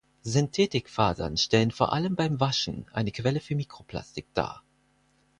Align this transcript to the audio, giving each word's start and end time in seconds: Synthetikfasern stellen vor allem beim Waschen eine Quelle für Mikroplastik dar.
Synthetikfasern 0.23 1.37
stellen 1.37 1.69
vor 1.69 1.93
allem 1.93 2.15
beim 2.15 2.39
Waschen 2.39 2.87
eine 2.91 3.11
Quelle 3.11 3.39
für 3.39 3.53
Mikroplastik 3.55 4.25
dar. 4.33 4.63